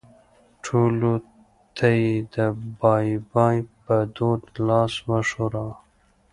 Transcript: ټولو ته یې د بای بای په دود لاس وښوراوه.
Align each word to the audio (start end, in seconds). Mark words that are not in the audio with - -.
ټولو 0.65 1.13
ته 1.77 1.87
یې 1.99 2.13
د 2.33 2.35
بای 2.79 3.09
بای 3.31 3.57
په 3.83 3.95
دود 4.15 4.41
لاس 4.67 4.93
وښوراوه. 5.07 5.75